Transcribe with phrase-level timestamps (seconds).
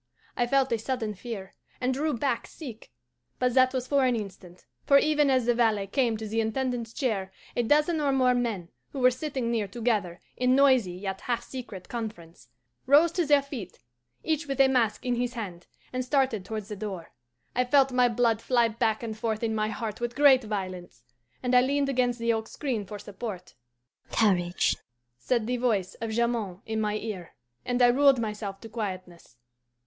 [0.35, 2.89] I felt a sudden fear, and drew back sick;
[3.37, 6.91] but that was for an instant, for even as the valet came to the Intendant's
[6.91, 11.43] chair a dozen or more men, who were sitting near together in noisy yet half
[11.43, 12.47] secret conference,
[12.87, 13.77] rose to their feet,
[14.23, 17.11] each with a mask in his hand, and started towards the door.
[17.55, 21.03] I felt my blood fly back and forth in my heart with great violence,
[21.43, 23.53] and I leaned against the oak screen for support.
[24.11, 24.77] 'Courage,'
[25.19, 29.37] said the voice of Jamond in my ear, and I ruled myself to quietness.